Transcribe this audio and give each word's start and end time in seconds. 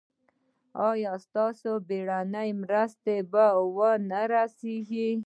ایا 0.89 1.13
ستاسو 1.25 1.71
بیړنۍ 1.87 2.49
مرسته 2.61 3.13
به 3.31 3.45
ور 3.75 3.97
نه 4.11 4.21
رسیږي؟ 4.33 5.09